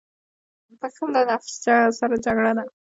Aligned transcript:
•بښل 0.79 1.09
له 1.15 1.21
نفس 1.29 1.51
سره 1.99 2.15
جګړه 2.25 2.51
ده. 2.57 2.63